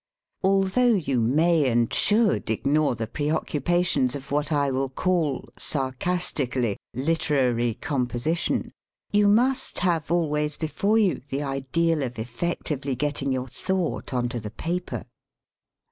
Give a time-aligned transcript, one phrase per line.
[0.43, 7.75] Although you may and should ignore the preoccupations of what I will call, sarcastically, "literary
[7.75, 8.71] composition,*'
[9.11, 14.27] you must have always be fore you the ideal of effectively getting your thought on
[14.29, 15.03] to the paper.